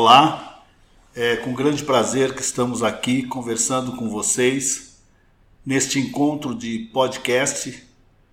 Olá, 0.00 0.62
é 1.12 1.34
com 1.38 1.52
grande 1.52 1.82
prazer 1.82 2.32
que 2.32 2.40
estamos 2.40 2.84
aqui 2.84 3.24
conversando 3.24 3.96
com 3.96 4.08
vocês 4.08 5.00
neste 5.66 5.98
encontro 5.98 6.54
de 6.54 6.88
podcast, 6.92 7.82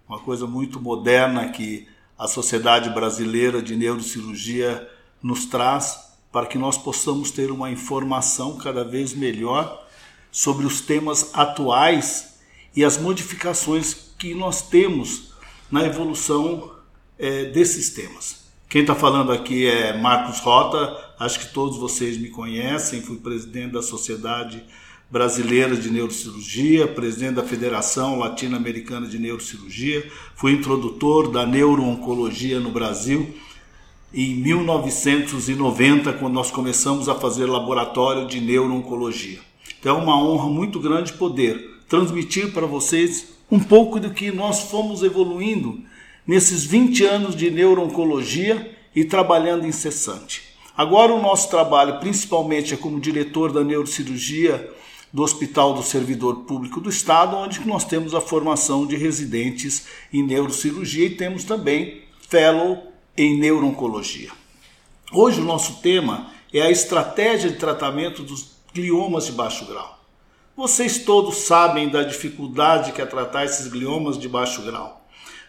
uma 0.07 0.19
coisa 0.19 0.45
muito 0.45 0.79
moderna 0.79 1.49
que 1.49 1.87
a 2.19 2.27
Sociedade 2.27 2.91
Brasileira 2.91 3.63
de 3.63 3.75
Neurocirurgia 3.75 4.87
nos 5.23 5.47
traz 5.47 6.13
para 6.31 6.45
que 6.45 6.59
nós 6.59 6.77
possamos 6.77 7.31
ter 7.31 7.49
uma 7.49 7.71
informação 7.71 8.59
cada 8.59 8.83
vez 8.83 9.15
melhor 9.15 9.87
sobre 10.31 10.67
os 10.67 10.81
temas 10.81 11.31
atuais 11.33 12.37
e 12.75 12.85
as 12.85 12.95
modificações 12.95 14.11
que 14.19 14.35
nós 14.35 14.61
temos 14.61 15.33
na 15.71 15.83
evolução 15.83 16.75
é, 17.17 17.45
desses 17.45 17.89
temas. 17.89 18.44
Quem 18.75 18.81
está 18.81 18.93
falando 18.93 19.31
aqui 19.31 19.65
é 19.67 19.97
Marcos 19.97 20.39
Rota, 20.39 20.97
acho 21.17 21.39
que 21.39 21.53
todos 21.53 21.77
vocês 21.77 22.17
me 22.17 22.27
conhecem, 22.27 23.01
fui 23.01 23.15
presidente 23.15 23.71
da 23.71 23.81
Sociedade 23.81 24.61
brasileira 25.09 25.77
de 25.77 25.89
neurocirurgia, 25.89 26.85
presidente 26.85 27.35
da 27.35 27.43
Federação 27.43 28.19
Latino-Americana 28.19 29.07
de 29.07 29.17
Neurocirurgia, 29.17 30.05
fui 30.35 30.51
introdutor 30.51 31.31
da 31.31 31.45
neurooncologia 31.45 32.59
no 32.59 32.69
Brasil 32.69 33.33
em 34.13 34.35
1990, 34.41 36.11
quando 36.11 36.33
nós 36.33 36.51
começamos 36.51 37.07
a 37.07 37.15
fazer 37.15 37.45
laboratório 37.45 38.27
de 38.27 38.41
neurooncologia. 38.41 39.39
Então 39.79 39.99
é 39.99 40.03
uma 40.03 40.21
honra 40.21 40.49
muito 40.49 40.81
grande 40.81 41.13
poder 41.13 41.79
transmitir 41.87 42.51
para 42.51 42.67
vocês 42.67 43.37
um 43.49 43.57
pouco 43.57 44.01
do 44.01 44.09
que 44.09 44.33
nós 44.33 44.69
fomos 44.69 45.01
evoluindo 45.01 45.81
nesses 46.27 46.63
20 46.63 47.05
anos 47.05 47.35
de 47.35 47.51
neurooncologia 47.51 48.75
e 48.95 49.03
trabalhando 49.03 49.67
incessante. 49.67 50.43
Agora 50.75 51.13
o 51.13 51.21
nosso 51.21 51.49
trabalho, 51.49 51.99
principalmente, 51.99 52.73
é 52.73 52.77
como 52.77 52.99
diretor 52.99 53.51
da 53.51 53.63
neurocirurgia 53.63 54.69
do 55.13 55.23
Hospital 55.23 55.73
do 55.73 55.83
Servidor 55.83 56.41
Público 56.41 56.81
do 56.81 56.89
Estado, 56.89 57.37
onde 57.37 57.65
nós 57.65 57.85
temos 57.85 58.13
a 58.13 58.19
formação 58.19 58.85
de 58.85 58.97
residentes 58.97 59.85
em 60.11 60.21
neurocirurgia 60.21 61.05
e 61.05 61.15
temos 61.15 61.45
também 61.45 62.01
fellow 62.27 62.91
em 63.15 63.37
neurooncologia. 63.37 64.31
Hoje 65.13 65.39
o 65.39 65.45
nosso 65.45 65.81
tema 65.81 66.31
é 66.53 66.61
a 66.61 66.71
estratégia 66.71 67.49
de 67.49 67.57
tratamento 67.57 68.23
dos 68.23 68.55
gliomas 68.73 69.27
de 69.27 69.31
baixo 69.31 69.65
grau. 69.65 69.99
Vocês 70.57 70.99
todos 70.99 71.37
sabem 71.37 71.87
da 71.87 72.03
dificuldade 72.03 72.91
que 72.91 73.01
é 73.01 73.05
tratar 73.05 73.45
esses 73.45 73.67
gliomas 73.67 74.17
de 74.17 74.27
baixo 74.27 74.61
grau. 74.63 75.04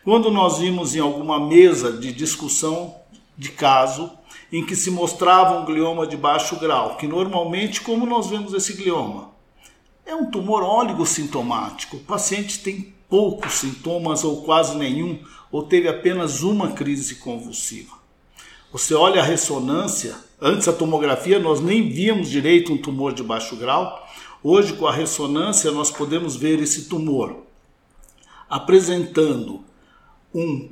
Quando 0.06 0.30
nós 0.30 0.58
vimos 0.58 0.94
em 0.94 1.00
alguma 1.00 1.44
mesa 1.44 1.90
de 1.90 2.12
discussão 2.12 2.94
de 3.36 3.48
caso 3.48 4.08
em 4.52 4.64
que 4.64 4.76
se 4.76 4.88
mostrava 4.88 5.58
um 5.58 5.64
glioma 5.64 6.06
de 6.06 6.16
baixo 6.16 6.54
grau, 6.60 6.96
que 6.96 7.08
normalmente 7.08 7.80
como 7.80 8.06
nós 8.06 8.30
vemos 8.30 8.54
esse 8.54 8.74
glioma? 8.74 9.32
É 10.06 10.14
um 10.14 10.30
tumor 10.30 10.62
oligossintomático. 10.62 11.96
O 11.96 12.04
paciente 12.04 12.60
tem 12.60 12.94
poucos 13.08 13.54
sintomas 13.54 14.22
ou 14.22 14.44
quase 14.44 14.76
nenhum, 14.76 15.18
ou 15.50 15.64
teve 15.64 15.88
apenas 15.88 16.44
uma 16.44 16.70
crise 16.70 17.16
convulsiva. 17.16 17.96
Você 18.70 18.94
olha 18.94 19.20
a 19.20 19.24
ressonância, 19.24 20.14
antes 20.40 20.68
a 20.68 20.72
tomografia 20.72 21.40
nós 21.40 21.60
nem 21.60 21.88
víamos 21.88 22.30
direito 22.30 22.72
um 22.72 22.78
tumor 22.78 23.12
de 23.12 23.24
baixo 23.24 23.56
grau. 23.56 24.06
Hoje, 24.40 24.74
com 24.74 24.86
a 24.86 24.92
ressonância, 24.92 25.72
nós 25.72 25.90
podemos 25.90 26.36
ver 26.36 26.60
esse 26.60 26.88
tumor 26.88 27.38
apresentando 28.48 29.64
um 30.38 30.68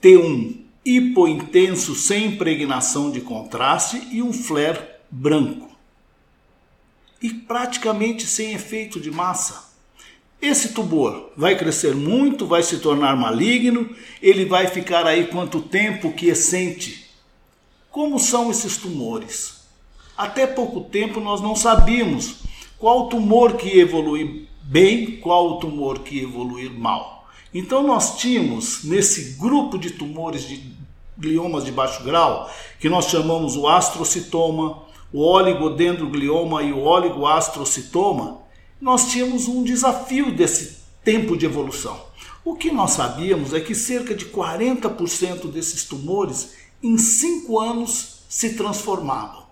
T1 0.00 0.56
hipointenso 0.82 1.94
sem 1.94 2.28
impregnação 2.28 3.10
de 3.10 3.20
contraste 3.20 4.08
e 4.10 4.22
um 4.22 4.32
flare 4.32 4.80
branco 5.10 5.70
e 7.20 7.28
praticamente 7.28 8.26
sem 8.26 8.54
efeito 8.54 8.98
de 8.98 9.10
massa. 9.10 9.70
Esse 10.40 10.72
tumor 10.72 11.30
vai 11.36 11.56
crescer 11.56 11.94
muito, 11.94 12.46
vai 12.46 12.62
se 12.62 12.78
tornar 12.78 13.14
maligno, 13.14 13.94
ele 14.22 14.46
vai 14.46 14.66
ficar 14.66 15.06
aí 15.06 15.26
quanto 15.26 15.60
tempo 15.60 16.12
quiescente. 16.12 17.06
Como 17.90 18.18
são 18.18 18.50
esses 18.50 18.78
tumores? 18.78 19.60
Até 20.16 20.46
pouco 20.46 20.80
tempo 20.80 21.20
nós 21.20 21.42
não 21.42 21.54
sabíamos 21.54 22.36
qual 22.78 23.08
tumor 23.10 23.58
que 23.58 23.68
ia 23.68 23.82
evoluir 23.82 24.48
bem, 24.62 25.18
qual 25.18 25.60
tumor 25.60 25.98
que 25.98 26.16
ia 26.16 26.22
evoluir 26.22 26.72
mal. 26.72 27.21
Então 27.54 27.82
nós 27.86 28.16
tínhamos 28.16 28.84
nesse 28.84 29.36
grupo 29.38 29.78
de 29.78 29.90
tumores 29.90 30.42
de 30.48 30.72
gliomas 31.18 31.64
de 31.64 31.72
baixo 31.72 32.02
grau, 32.02 32.50
que 32.80 32.88
nós 32.88 33.06
chamamos 33.06 33.56
o 33.56 33.68
astrocitoma, 33.68 34.82
o 35.12 35.20
oligodendroglioma 35.20 36.62
e 36.62 36.72
o 36.72 36.80
oligoastrocitoma, 36.80 38.40
nós 38.80 39.10
tínhamos 39.10 39.46
um 39.46 39.62
desafio 39.62 40.34
desse 40.34 40.78
tempo 41.04 41.36
de 41.36 41.46
evolução. 41.46 42.00
O 42.44 42.56
que 42.56 42.72
nós 42.72 42.92
sabíamos 42.92 43.52
é 43.52 43.60
que 43.60 43.74
cerca 43.74 44.14
de 44.14 44.26
40% 44.26 45.50
desses 45.50 45.84
tumores 45.84 46.54
em 46.82 46.98
5 46.98 47.60
anos 47.60 48.24
se 48.28 48.54
transformavam 48.54 49.44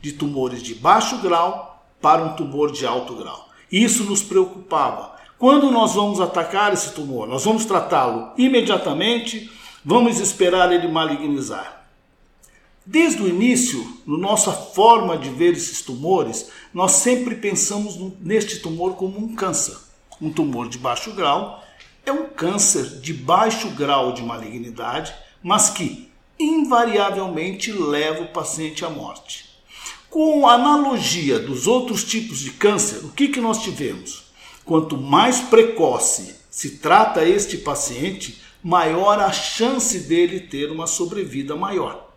de 0.00 0.12
tumores 0.12 0.62
de 0.62 0.74
baixo 0.74 1.18
grau 1.18 1.84
para 2.00 2.24
um 2.24 2.36
tumor 2.36 2.72
de 2.72 2.86
alto 2.86 3.14
grau. 3.16 3.48
Isso 3.70 4.04
nos 4.04 4.22
preocupava. 4.22 5.17
Quando 5.38 5.70
nós 5.70 5.94
vamos 5.94 6.20
atacar 6.20 6.72
esse 6.72 6.90
tumor? 6.90 7.28
Nós 7.28 7.44
vamos 7.44 7.64
tratá-lo 7.64 8.32
imediatamente, 8.36 9.48
vamos 9.84 10.18
esperar 10.18 10.72
ele 10.72 10.88
malignizar. 10.88 11.86
Desde 12.84 13.22
o 13.22 13.28
início, 13.28 13.86
na 14.04 14.18
nossa 14.18 14.50
forma 14.50 15.16
de 15.16 15.30
ver 15.30 15.52
esses 15.52 15.80
tumores, 15.80 16.50
nós 16.74 16.92
sempre 16.92 17.36
pensamos 17.36 17.96
neste 18.20 18.58
tumor 18.58 18.96
como 18.96 19.16
um 19.16 19.36
câncer. 19.36 19.76
Um 20.20 20.32
tumor 20.32 20.68
de 20.68 20.78
baixo 20.78 21.12
grau 21.12 21.62
é 22.04 22.10
um 22.10 22.26
câncer 22.30 22.98
de 23.00 23.12
baixo 23.12 23.70
grau 23.70 24.12
de 24.12 24.22
malignidade, 24.22 25.14
mas 25.40 25.70
que 25.70 26.10
invariavelmente 26.36 27.70
leva 27.70 28.24
o 28.24 28.32
paciente 28.32 28.84
à 28.84 28.90
morte. 28.90 29.48
Com 30.10 30.48
analogia 30.48 31.38
dos 31.38 31.68
outros 31.68 32.02
tipos 32.02 32.40
de 32.40 32.50
câncer, 32.50 33.04
o 33.04 33.12
que, 33.12 33.28
que 33.28 33.40
nós 33.40 33.62
tivemos? 33.62 34.27
Quanto 34.68 34.98
mais 34.98 35.40
precoce 35.40 36.34
se 36.50 36.76
trata 36.76 37.24
este 37.24 37.56
paciente, 37.56 38.42
maior 38.62 39.18
a 39.18 39.32
chance 39.32 40.00
dele 40.00 40.40
ter 40.40 40.70
uma 40.70 40.86
sobrevida 40.86 41.56
maior. 41.56 42.10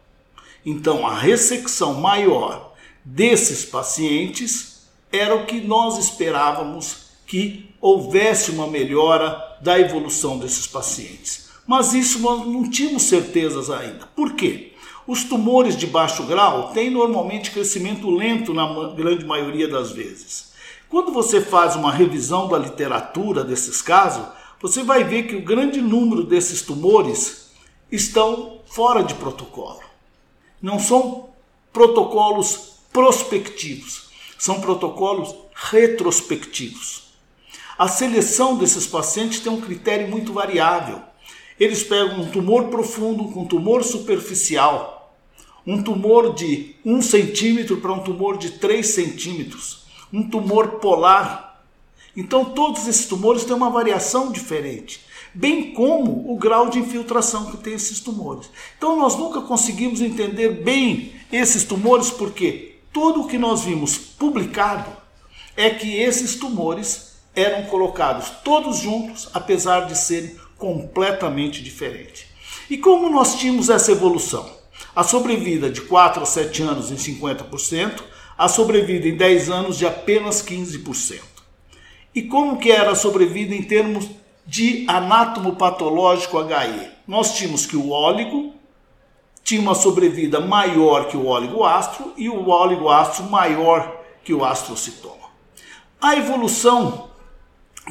Então, 0.65 1.07
a 1.07 1.17
ressecção 1.17 1.93
maior 1.93 2.73
desses 3.05 3.63
pacientes 3.63 4.81
era 5.13 5.33
o 5.33 5.45
que 5.45 5.61
nós 5.61 5.97
esperávamos 5.97 7.11
que 7.25 7.73
houvesse 7.79 8.51
uma 8.51 8.67
melhora 8.67 9.57
da 9.61 9.79
evolução 9.79 10.37
desses 10.37 10.67
pacientes. 10.67 11.51
Mas 11.65 11.93
isso 11.93 12.19
nós 12.19 12.45
não 12.45 12.69
tínhamos 12.69 13.03
certezas 13.03 13.69
ainda. 13.69 14.07
Por 14.07 14.33
quê? 14.33 14.73
Os 15.07 15.23
tumores 15.23 15.77
de 15.77 15.87
baixo 15.87 16.23
grau 16.23 16.73
têm 16.73 16.89
normalmente 16.89 17.49
crescimento 17.49 18.09
lento 18.09 18.53
na 18.53 18.89
grande 18.89 19.23
maioria 19.23 19.69
das 19.69 19.93
vezes. 19.93 20.50
Quando 20.91 21.13
você 21.13 21.39
faz 21.39 21.77
uma 21.77 21.89
revisão 21.89 22.49
da 22.49 22.57
literatura 22.57 23.45
desses 23.45 23.81
casos, 23.81 24.27
você 24.61 24.83
vai 24.83 25.05
ver 25.05 25.23
que 25.23 25.37
o 25.37 25.41
grande 25.41 25.79
número 25.79 26.21
desses 26.21 26.61
tumores 26.61 27.49
estão 27.89 28.59
fora 28.65 29.01
de 29.01 29.13
protocolo. 29.13 29.79
Não 30.61 30.77
são 30.77 31.29
protocolos 31.71 32.73
prospectivos, 32.91 34.09
são 34.37 34.59
protocolos 34.59 35.33
retrospectivos. 35.55 37.03
A 37.77 37.87
seleção 37.87 38.57
desses 38.57 38.85
pacientes 38.85 39.39
tem 39.39 39.49
um 39.49 39.61
critério 39.61 40.09
muito 40.09 40.33
variável. 40.33 41.01
Eles 41.57 41.83
pegam 41.83 42.19
um 42.19 42.29
tumor 42.29 42.65
profundo 42.65 43.31
com 43.31 43.45
tumor 43.45 43.85
superficial, 43.85 45.15
um 45.65 45.81
tumor 45.81 46.35
de 46.35 46.75
1 46.83 47.01
centímetro 47.01 47.77
para 47.77 47.93
um 47.93 48.03
tumor 48.03 48.37
de 48.37 48.51
3 48.51 48.85
centímetros, 48.85 49.80
um 50.11 50.27
tumor 50.27 50.79
polar. 50.79 51.63
Então, 52.15 52.45
todos 52.45 52.87
esses 52.87 53.05
tumores 53.05 53.45
têm 53.45 53.55
uma 53.55 53.69
variação 53.69 54.31
diferente 54.31 55.01
bem 55.33 55.73
como 55.73 56.31
o 56.31 56.37
grau 56.37 56.69
de 56.69 56.79
infiltração 56.79 57.51
que 57.51 57.57
tem 57.57 57.73
esses 57.73 57.99
tumores. 57.99 58.49
Então 58.77 58.97
nós 58.97 59.15
nunca 59.15 59.41
conseguimos 59.41 60.01
entender 60.01 60.61
bem 60.63 61.13
esses 61.31 61.63
tumores 61.63 62.09
porque 62.09 62.79
tudo 62.91 63.21
o 63.21 63.27
que 63.27 63.37
nós 63.37 63.63
vimos 63.63 63.97
publicado 63.97 64.91
é 65.55 65.69
que 65.69 65.95
esses 65.95 66.35
tumores 66.35 67.11
eram 67.33 67.63
colocados 67.65 68.29
todos 68.43 68.77
juntos, 68.77 69.29
apesar 69.33 69.87
de 69.87 69.97
serem 69.97 70.35
completamente 70.57 71.63
diferentes. 71.63 72.25
E 72.69 72.77
como 72.77 73.09
nós 73.09 73.35
tínhamos 73.35 73.69
essa 73.69 73.91
evolução? 73.91 74.49
A 74.93 75.03
sobrevida 75.03 75.69
de 75.69 75.81
4 75.81 76.21
a 76.21 76.25
7 76.25 76.63
anos 76.63 76.91
em 76.91 76.95
50%, 76.95 78.03
a 78.41 78.47
sobrevida 78.47 79.07
em 79.07 79.15
10 79.15 79.51
anos 79.51 79.77
de 79.77 79.85
apenas 79.85 80.43
15%. 80.43 81.19
E 82.15 82.23
como 82.23 82.57
que 82.57 82.71
era 82.71 82.89
a 82.89 82.95
sobrevida 82.95 83.53
em 83.53 83.61
termos 83.61 84.09
de 84.47 84.83
anátomo 84.87 85.57
patológico 85.57 86.39
HE? 86.39 86.89
Nós 87.07 87.35
tínhamos 87.35 87.67
que 87.67 87.77
o 87.77 87.91
óligo 87.91 88.55
tinha 89.43 89.61
uma 89.61 89.75
sobrevida 89.75 90.39
maior 90.39 91.07
que 91.07 91.15
o 91.15 91.27
óligo-astro 91.27 92.13
e 92.17 92.29
o 92.29 92.49
óligo-astro 92.49 93.25
maior 93.25 93.95
que 94.23 94.33
o 94.33 94.43
astrocitoma. 94.43 95.29
A 96.01 96.15
evolução 96.15 97.11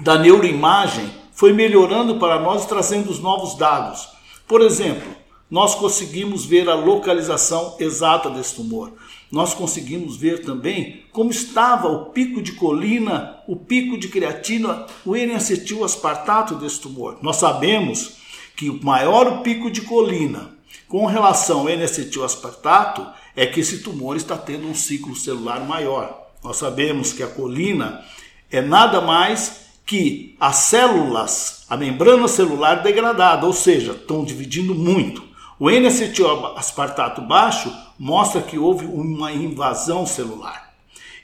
da 0.02 0.18
neuroimagem 0.18 1.14
foi 1.32 1.52
melhorando 1.52 2.18
para 2.18 2.40
nós 2.40 2.66
trazendo 2.66 3.08
os 3.08 3.20
novos 3.20 3.54
dados. 3.54 4.08
Por 4.48 4.62
exemplo, 4.62 5.14
nós 5.50 5.74
conseguimos 5.74 6.44
ver 6.44 6.68
a 6.68 6.74
localização 6.74 7.76
exata 7.80 8.30
desse 8.30 8.54
tumor. 8.54 8.92
Nós 9.30 9.52
conseguimos 9.52 10.16
ver 10.16 10.44
também 10.44 11.04
como 11.12 11.30
estava 11.30 11.88
o 11.88 12.06
pico 12.06 12.40
de 12.40 12.52
colina, 12.52 13.38
o 13.48 13.56
pico 13.56 13.98
de 13.98 14.08
creatina, 14.08 14.86
o 15.04 15.16
N-acetil 15.16 15.84
aspartato 15.84 16.54
desse 16.54 16.80
tumor. 16.80 17.18
Nós 17.20 17.36
sabemos 17.36 18.16
que 18.56 18.70
o 18.70 18.82
maior 18.82 19.42
pico 19.42 19.70
de 19.70 19.82
colina 19.82 20.54
com 20.88 21.06
relação 21.06 21.60
ao 21.60 21.68
N-acetil 21.68 22.24
aspartato 22.24 23.06
é 23.34 23.46
que 23.46 23.60
esse 23.60 23.78
tumor 23.78 24.16
está 24.16 24.36
tendo 24.36 24.68
um 24.68 24.74
ciclo 24.74 25.16
celular 25.16 25.64
maior. 25.64 26.28
Nós 26.42 26.56
sabemos 26.56 27.12
que 27.12 27.22
a 27.22 27.28
colina 27.28 28.04
é 28.50 28.60
nada 28.60 29.00
mais 29.00 29.60
que 29.86 30.36
as 30.38 30.56
células, 30.56 31.64
a 31.68 31.76
membrana 31.76 32.28
celular 32.28 32.82
degradada, 32.82 33.46
ou 33.46 33.52
seja, 33.52 33.92
estão 33.92 34.24
dividindo 34.24 34.74
muito. 34.74 35.29
O 35.60 35.70
N-acetil 35.70 36.26
aspartato 36.56 37.20
baixo 37.20 37.70
mostra 37.98 38.40
que 38.40 38.58
houve 38.58 38.86
uma 38.86 39.30
invasão 39.30 40.06
celular. 40.06 40.72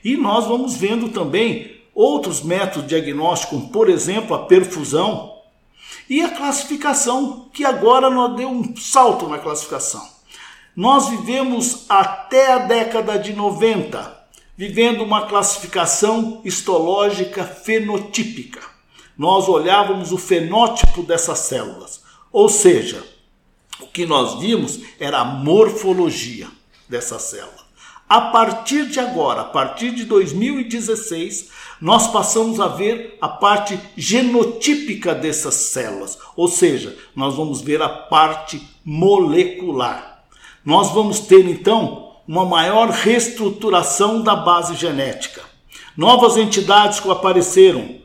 E 0.03 0.15
nós 0.15 0.45
vamos 0.45 0.75
vendo 0.75 1.09
também 1.09 1.81
outros 1.91 2.43
métodos 2.43 2.87
diagnósticos, 2.87 3.63
por 3.71 3.89
exemplo, 3.89 4.35
a 4.35 4.45
perfusão 4.45 5.33
e 6.07 6.21
a 6.21 6.29
classificação, 6.29 7.49
que 7.51 7.65
agora 7.65 8.11
nós 8.11 8.35
deu 8.35 8.47
um 8.47 8.77
salto 8.77 9.27
na 9.27 9.39
classificação. 9.39 10.07
Nós 10.75 11.09
vivemos 11.09 11.85
até 11.89 12.53
a 12.53 12.59
década 12.59 13.17
de 13.17 13.33
90 13.33 14.15
vivendo 14.55 15.03
uma 15.03 15.25
classificação 15.25 16.41
histológica 16.45 17.43
fenotípica. 17.43 18.61
Nós 19.17 19.49
olhávamos 19.49 20.11
o 20.11 20.17
fenótipo 20.19 21.01
dessas 21.01 21.39
células, 21.39 22.03
ou 22.31 22.47
seja, 22.47 23.16
o 23.79 23.87
que 23.87 24.05
nós 24.05 24.39
vimos 24.39 24.79
era 24.99 25.19
a 25.19 25.25
morfologia 25.25 26.47
dessa 26.87 27.19
célula. 27.19 27.67
A 28.09 28.21
partir 28.21 28.87
de 28.87 28.99
agora, 28.99 29.41
a 29.41 29.45
partir 29.45 29.91
de 29.91 30.05
2016, 30.05 31.49
nós 31.81 32.07
passamos 32.07 32.59
a 32.59 32.67
ver 32.67 33.17
a 33.19 33.27
parte 33.27 33.77
genotípica 33.97 35.13
dessas 35.13 35.55
células, 35.55 36.17
ou 36.35 36.47
seja, 36.47 36.97
nós 37.13 37.35
vamos 37.35 37.61
ver 37.61 37.81
a 37.81 37.89
parte 37.89 38.65
molecular. 38.83 40.23
Nós 40.63 40.91
vamos 40.91 41.19
ter 41.19 41.45
então 41.45 42.13
uma 42.25 42.45
maior 42.45 42.89
reestruturação 42.89 44.21
da 44.21 44.35
base 44.35 44.75
genética. 44.75 45.41
Novas 45.95 46.37
entidades 46.37 46.99
que 46.99 47.09
apareceram, 47.09 47.95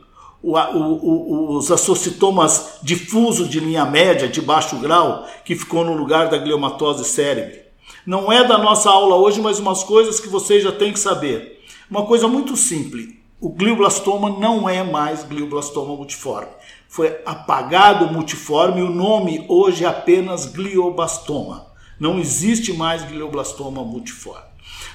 o, 0.43 0.57
o, 0.57 1.57
os 1.57 1.71
associtomas 1.71 2.79
difusos 2.83 3.49
de 3.49 3.61
linha 3.61 3.85
média, 3.85 4.27
de 4.27 4.41
baixo 4.41 4.75
grau, 4.77 5.25
que 5.45 5.55
ficou 5.55 5.85
no 5.85 5.95
lugar 5.95 6.29
da 6.29 6.37
gliomatose 6.37 7.05
cérebro. 7.05 7.63
Não 8.05 8.29
é 8.29 8.43
da 8.43 8.57
nossa 8.57 8.89
aula 8.89 9.15
hoje, 9.15 9.39
mas 9.39 9.59
umas 9.59 9.83
coisas 9.83 10.19
que 10.19 10.27
vocês 10.27 10.61
já 10.61 10.73
têm 10.73 10.91
que 10.91 10.99
saber. 10.99 11.61
Uma 11.89 12.05
coisa 12.05 12.27
muito 12.27 12.57
simples: 12.57 13.15
o 13.39 13.49
glioblastoma 13.49 14.29
não 14.29 14.67
é 14.67 14.83
mais 14.83 15.23
glioblastoma 15.23 15.95
multiforme. 15.95 16.51
Foi 16.89 17.21
apagado 17.25 18.05
o 18.05 18.13
multiforme 18.13 18.81
e 18.81 18.83
o 18.83 18.89
nome 18.89 19.45
hoje 19.47 19.85
é 19.85 19.87
apenas 19.87 20.45
glioblastoma. 20.45 21.67
Não 21.97 22.19
existe 22.19 22.73
mais 22.73 23.03
glioblastoma 23.03 23.81
multiforme. 23.83 24.43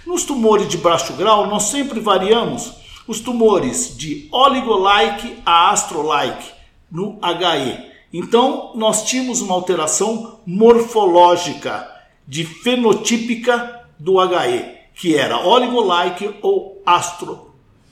Nos 0.07 0.25
tumores 0.25 0.69
de 0.69 0.77
baixo 0.77 1.15
grau, 1.15 1.47
nós 1.47 1.65
sempre 1.65 2.01
variamos 2.01 2.75
os 3.09 3.21
tumores 3.21 3.97
de 3.97 4.29
oligo-like 4.31 5.39
a 5.45 5.71
astro-like 5.71 6.53
no 6.93 7.19
HE. 7.23 7.89
Então, 8.13 8.73
nós 8.75 9.05
tínhamos 9.05 9.41
uma 9.41 9.55
alteração 9.55 10.41
morfológica 10.47 11.89
de 12.27 12.45
fenotípica 12.45 13.89
do 13.99 14.21
HE, 14.21 14.79
que 14.95 15.17
era 15.17 15.45
oligo-like 15.45 16.37
ou 16.43 16.83
astro-like. 16.85 17.49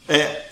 É, 0.08 0.50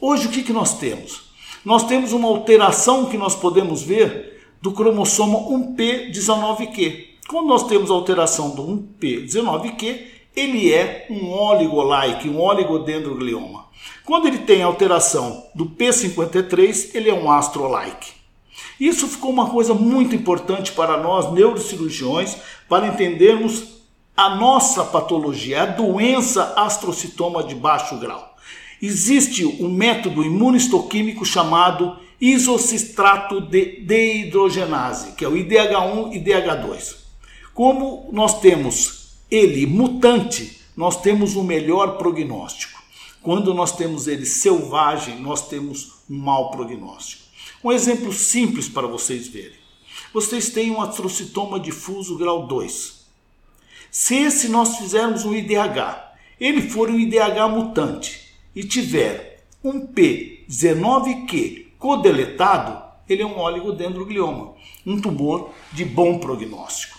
Hoje, 0.00 0.28
o 0.28 0.30
que, 0.30 0.42
que 0.42 0.52
nós 0.52 0.78
temos? 0.78 1.30
Nós 1.64 1.84
temos 1.84 2.12
uma 2.12 2.28
alteração 2.28 3.06
que 3.06 3.18
nós 3.18 3.34
podemos 3.34 3.82
ver 3.82 4.40
do 4.62 4.72
cromossomo 4.72 5.50
1P19Q. 5.74 7.06
Quando 7.28 7.48
nós 7.48 7.66
temos 7.66 7.90
a 7.90 7.94
alteração 7.94 8.50
do 8.50 8.62
1P19Q, 8.62 10.00
ele 10.34 10.72
é 10.72 11.06
um 11.10 11.30
oligo-like, 11.30 12.28
um 12.28 12.40
oligodendroglioma. 12.40 13.59
Quando 14.10 14.26
ele 14.26 14.38
tem 14.38 14.60
alteração 14.60 15.46
do 15.54 15.66
P53, 15.66 16.96
ele 16.96 17.08
é 17.08 17.14
um 17.14 17.30
astro-like. 17.30 18.10
Isso 18.80 19.06
ficou 19.06 19.30
uma 19.30 19.48
coisa 19.48 19.72
muito 19.72 20.16
importante 20.16 20.72
para 20.72 20.96
nós 20.96 21.32
neurocirurgiões, 21.32 22.36
para 22.68 22.88
entendermos 22.88 23.84
a 24.16 24.34
nossa 24.34 24.82
patologia, 24.82 25.62
a 25.62 25.66
doença 25.66 26.54
astrocitoma 26.56 27.44
de 27.44 27.54
baixo 27.54 28.00
grau. 28.00 28.34
Existe 28.82 29.46
um 29.46 29.68
método 29.68 30.24
imunistoquímico 30.24 31.24
chamado 31.24 31.96
isocistrato 32.20 33.40
de 33.40 33.80
dehidrogenase, 33.82 35.12
que 35.12 35.24
é 35.24 35.28
o 35.28 35.34
IDH1 35.34 36.14
e 36.14 36.18
IDH2. 36.18 36.96
Como 37.54 38.08
nós 38.10 38.40
temos 38.40 39.20
ele 39.30 39.66
mutante, 39.66 40.60
nós 40.76 41.00
temos 41.00 41.36
um 41.36 41.44
melhor 41.44 41.96
prognóstico. 41.96 42.79
Quando 43.22 43.52
nós 43.52 43.72
temos 43.76 44.06
ele 44.06 44.24
selvagem, 44.24 45.20
nós 45.20 45.46
temos 45.48 46.02
um 46.08 46.16
mau 46.18 46.50
prognóstico. 46.50 47.22
Um 47.62 47.70
exemplo 47.70 48.12
simples 48.12 48.68
para 48.68 48.86
vocês 48.86 49.28
verem. 49.28 49.58
Vocês 50.12 50.48
têm 50.48 50.70
um 50.70 50.80
astrocitoma 50.80 51.60
difuso 51.60 52.16
grau 52.16 52.46
2. 52.46 53.04
Se 53.90 54.14
esse 54.16 54.48
nós 54.48 54.78
fizermos 54.78 55.24
um 55.24 55.34
IDH, 55.34 56.14
ele 56.40 56.62
for 56.62 56.88
um 56.88 56.98
IDH 56.98 57.48
mutante 57.50 58.32
e 58.56 58.64
tiver 58.64 59.44
um 59.62 59.86
P19Q 59.86 61.66
codeletado, 61.78 62.82
ele 63.08 63.22
é 63.22 63.26
um 63.26 63.38
oligodendroglioma, 63.38 64.54
um 64.86 65.00
tumor 65.00 65.50
de 65.72 65.84
bom 65.84 66.18
prognóstico. 66.18 66.98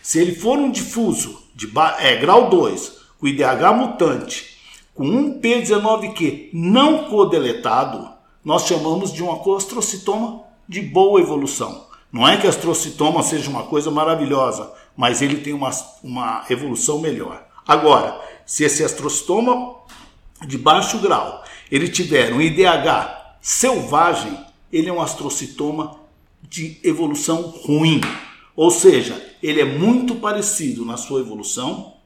Se 0.00 0.20
ele 0.20 0.34
for 0.34 0.58
um 0.58 0.70
difuso 0.70 1.42
de 1.54 1.68
é, 1.98 2.16
grau 2.16 2.48
2, 2.48 2.98
com 3.18 3.26
IDH 3.26 3.74
mutante, 3.76 4.57
com 4.98 5.06
um 5.06 5.40
P19Q 5.40 6.50
não 6.52 7.04
codeletado, 7.04 8.10
nós 8.44 8.66
chamamos 8.66 9.12
de 9.12 9.22
um 9.22 9.30
astrocitoma 9.54 10.42
de 10.68 10.80
boa 10.82 11.20
evolução. 11.20 11.86
Não 12.10 12.26
é 12.26 12.36
que 12.36 12.48
astrocitoma 12.48 13.22
seja 13.22 13.48
uma 13.48 13.62
coisa 13.62 13.92
maravilhosa, 13.92 14.72
mas 14.96 15.22
ele 15.22 15.36
tem 15.36 15.52
uma, 15.52 15.70
uma 16.02 16.44
evolução 16.50 16.98
melhor. 16.98 17.46
Agora, 17.64 18.20
se 18.44 18.64
esse 18.64 18.82
astrocitoma 18.82 19.76
de 20.44 20.58
baixo 20.58 20.98
grau 20.98 21.44
ele 21.70 21.86
tiver 21.86 22.32
um 22.32 22.40
IDH 22.40 23.36
selvagem, 23.40 24.36
ele 24.72 24.88
é 24.88 24.92
um 24.92 25.00
astrocitoma 25.00 25.96
de 26.42 26.80
evolução 26.82 27.42
ruim. 27.64 28.00
Ou 28.56 28.72
seja, 28.72 29.24
ele 29.40 29.60
é 29.60 29.64
muito 29.64 30.16
parecido 30.16 30.84
na 30.84 30.96
sua 30.96 31.20
evolução 31.20 31.97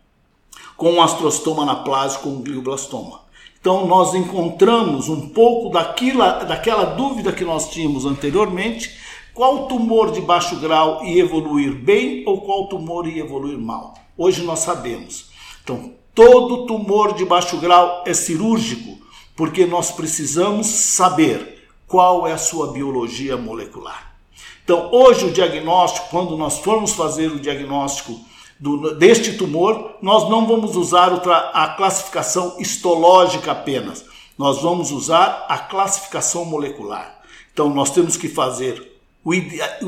com 0.82 0.94
o 0.94 1.00
astrostoma 1.00 1.62
anaplásico 1.62 2.24
com 2.24 2.30
o 2.30 2.42
glioblastoma. 2.42 3.20
Então 3.60 3.86
nós 3.86 4.16
encontramos 4.16 5.08
um 5.08 5.28
pouco 5.28 5.70
daquela, 5.70 6.82
dúvida 6.86 7.30
que 7.30 7.44
nós 7.44 7.70
tínhamos 7.70 8.04
anteriormente, 8.04 8.90
qual 9.32 9.68
tumor 9.68 10.10
de 10.10 10.20
baixo 10.20 10.56
grau 10.56 11.04
ia 11.04 11.22
evoluir 11.22 11.72
bem 11.72 12.24
ou 12.26 12.40
qual 12.40 12.66
tumor 12.66 13.06
ia 13.06 13.22
evoluir 13.22 13.56
mal. 13.56 13.94
Hoje 14.18 14.42
nós 14.42 14.58
sabemos. 14.58 15.26
Então, 15.62 15.92
todo 16.12 16.66
tumor 16.66 17.14
de 17.14 17.24
baixo 17.24 17.58
grau 17.58 18.02
é 18.04 18.12
cirúrgico, 18.12 18.98
porque 19.36 19.64
nós 19.64 19.92
precisamos 19.92 20.66
saber 20.66 21.62
qual 21.86 22.26
é 22.26 22.32
a 22.32 22.38
sua 22.38 22.72
biologia 22.72 23.36
molecular. 23.36 24.16
Então, 24.64 24.90
hoje 24.90 25.26
o 25.26 25.32
diagnóstico, 25.32 26.08
quando 26.10 26.36
nós 26.36 26.58
formos 26.58 26.92
fazer 26.92 27.30
o 27.30 27.38
diagnóstico 27.38 28.31
do, 28.62 28.94
deste 28.94 29.32
tumor, 29.32 29.96
nós 30.00 30.30
não 30.30 30.46
vamos 30.46 30.76
usar 30.76 31.12
a 31.52 31.68
classificação 31.70 32.54
histológica 32.60 33.50
apenas, 33.50 34.04
nós 34.38 34.62
vamos 34.62 34.92
usar 34.92 35.46
a 35.48 35.58
classificação 35.58 36.44
molecular. 36.44 37.20
Então, 37.52 37.68
nós 37.68 37.90
temos 37.90 38.16
que 38.16 38.28
fazer 38.28 38.92
o 39.24 39.34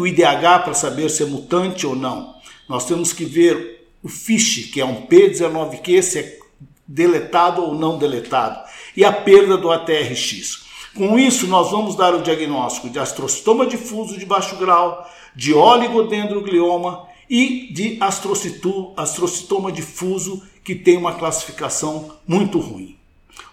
IDH 0.06 0.64
para 0.64 0.74
saber 0.74 1.08
se 1.08 1.22
é 1.22 1.26
mutante 1.26 1.86
ou 1.86 1.94
não. 1.94 2.34
Nós 2.68 2.84
temos 2.84 3.12
que 3.12 3.24
ver 3.24 3.88
o 4.02 4.08
FISH, 4.08 4.72
que 4.72 4.80
é 4.80 4.84
um 4.84 5.06
P19Q, 5.06 6.02
se 6.02 6.18
é 6.18 6.38
deletado 6.86 7.62
ou 7.62 7.74
não 7.76 7.96
deletado, 7.96 8.58
e 8.96 9.04
a 9.04 9.12
perda 9.12 9.56
do 9.56 9.70
ATRX. 9.70 10.64
Com 10.96 11.16
isso, 11.16 11.46
nós 11.46 11.70
vamos 11.70 11.94
dar 11.94 12.12
o 12.12 12.22
diagnóstico 12.22 12.90
de 12.90 12.98
astrocitoma 12.98 13.66
difuso 13.66 14.18
de 14.18 14.26
baixo 14.26 14.56
grau, 14.56 15.08
de 15.34 15.54
oligodendroglioma 15.54 17.13
e 17.28 17.72
de 17.72 17.98
astrocitoma 18.00 19.72
difuso, 19.72 20.42
que 20.62 20.74
tem 20.74 20.96
uma 20.96 21.14
classificação 21.14 22.12
muito 22.26 22.58
ruim. 22.58 22.96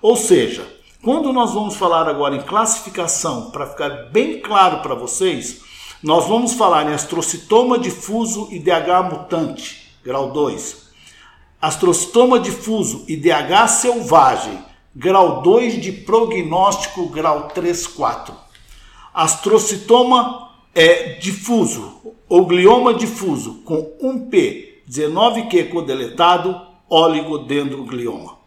Ou 0.01 0.15
seja, 0.15 0.67
quando 1.01 1.33
nós 1.33 1.53
vamos 1.53 1.75
falar 1.75 2.07
agora 2.07 2.35
em 2.35 2.41
classificação, 2.41 3.51
para 3.51 3.67
ficar 3.67 3.89
bem 4.11 4.39
claro 4.39 4.81
para 4.81 4.95
vocês, 4.95 5.61
nós 6.01 6.27
vamos 6.27 6.53
falar 6.53 6.89
em 6.89 6.93
astrocitoma 6.93 7.77
difuso 7.77 8.47
e 8.51 8.59
DH 8.59 9.09
mutante, 9.11 9.91
grau 10.03 10.31
2. 10.31 10.89
Astrocitoma 11.61 12.39
difuso 12.39 13.05
e 13.07 13.15
DH 13.15 13.67
selvagem, 13.67 14.63
grau 14.95 15.41
2 15.41 15.81
de 15.81 15.91
prognóstico, 15.91 17.07
grau 17.09 17.49
3, 17.49 17.87
4. 17.87 18.33
Astrocitoma 19.13 20.51
é, 20.73 21.13
difuso 21.19 22.15
ou 22.31 22.45
glioma 22.45 22.93
difuso 22.93 23.55
com 23.65 23.91
1P, 24.01 24.85
19Q 24.89 25.67
codeletado, 25.67 26.61
oligodendroglioma. 26.89 28.37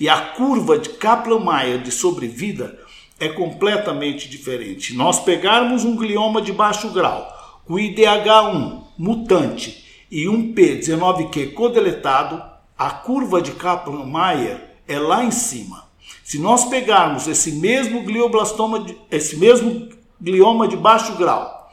E 0.00 0.08
a 0.08 0.20
curva 0.20 0.76
de 0.76 0.88
Kaplan-Meier 0.88 1.80
de 1.80 1.92
sobrevida 1.92 2.76
é 3.20 3.28
completamente 3.28 4.28
diferente. 4.28 4.96
Nós 4.96 5.20
pegarmos 5.20 5.84
um 5.84 5.94
glioma 5.94 6.42
de 6.42 6.52
baixo 6.52 6.90
grau, 6.90 7.24
com 7.64 7.74
IDH1 7.74 8.82
mutante 8.98 9.84
e 10.10 10.28
um 10.28 10.52
P19Q 10.52 11.54
codeletado, 11.54 12.42
a 12.76 12.90
curva 12.90 13.40
de 13.40 13.52
Kaplan-Meier 13.52 14.60
é 14.88 14.98
lá 14.98 15.22
em 15.22 15.30
cima. 15.30 15.84
Se 16.24 16.36
nós 16.36 16.64
pegarmos 16.64 17.28
esse 17.28 17.52
mesmo 17.52 18.02
glioblastoma, 18.02 18.84
esse 19.08 19.36
mesmo 19.36 19.88
glioma 20.20 20.66
de 20.66 20.76
baixo 20.76 21.14
grau 21.14 21.70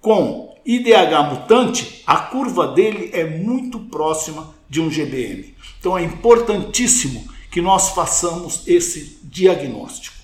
com 0.00 0.45
IDH 0.66 1.30
mutante, 1.30 2.02
a 2.04 2.16
curva 2.16 2.66
dele 2.66 3.10
é 3.12 3.24
muito 3.24 3.78
próxima 3.78 4.52
de 4.68 4.80
um 4.80 4.90
GBM. 4.90 5.54
Então 5.78 5.96
é 5.96 6.02
importantíssimo 6.02 7.24
que 7.50 7.62
nós 7.62 7.90
façamos 7.90 8.66
esse 8.66 9.20
diagnóstico 9.22 10.16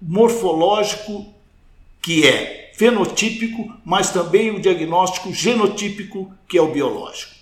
morfológico, 0.00 1.26
que 2.02 2.26
é 2.26 2.72
fenotípico, 2.76 3.72
mas 3.84 4.10
também 4.10 4.50
o 4.50 4.60
diagnóstico 4.60 5.32
genotípico, 5.32 6.30
que 6.46 6.58
é 6.58 6.62
o 6.62 6.70
biológico. 6.70 7.32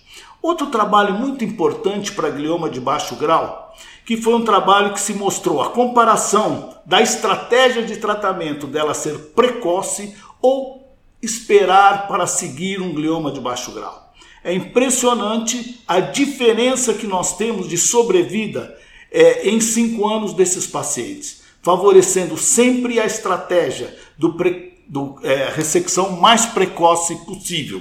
Outro 0.41 0.69
trabalho 0.69 1.15
muito 1.15 1.45
importante 1.45 2.13
para 2.13 2.31
glioma 2.31 2.71
de 2.71 2.81
baixo 2.81 3.17
grau, 3.17 3.75
que 4.05 4.17
foi 4.17 4.35
um 4.35 4.45
trabalho 4.45 4.93
que 4.93 5.01
se 5.01 5.15
mostrou 5.15 5.61
a 5.61 5.71
comparação 5.71 6.77
da 6.85 7.01
estratégia 7.01 7.83
de 7.83 7.97
tratamento 7.97 8.67
dela 8.67 8.95
ser 8.95 9.17
precoce 9.35 10.15
ou 10.41 10.82
esperar 11.23 12.09
para 12.09 12.27
seguir 12.27 12.81
um 12.83 12.93
glioma 12.93 13.31
de 13.31 13.41
baixo 13.41 13.73
grau. 13.73 14.13
É 14.43 14.53
impressionante 14.53 15.81
a 15.87 16.01
diferença 16.01 16.93
que 16.93 17.07
nós 17.07 17.37
temos 17.37 17.69
de 17.69 17.79
sobrevida 17.79 18.77
é, 19.11 19.49
em 19.49 19.61
cinco 19.61 20.09
anos 20.09 20.35
desses 20.35 20.67
pacientes 20.67 21.43
favorecendo 21.63 22.37
sempre 22.37 22.99
a 22.99 23.07
estratégia 23.07 23.97
do, 24.19 24.35
pre, 24.35 24.75
do 24.89 25.19
é, 25.23 25.51
ressecção 25.55 26.21
mais 26.21 26.45
precoce 26.45 27.15
possível. 27.25 27.81